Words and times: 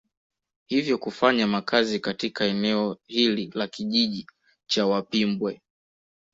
Hivyo 0.67 0.97
kufanya 0.97 1.47
makazi 1.47 1.99
katika 1.99 2.45
eneo 2.45 2.97
hili 3.07 3.51
la 3.55 3.67
kijiji 3.67 4.27
cha 4.67 4.85
Wapimbwe 4.85 5.61